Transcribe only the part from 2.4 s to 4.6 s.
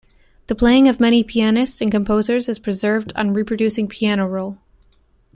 is preserved on reproducing piano roll.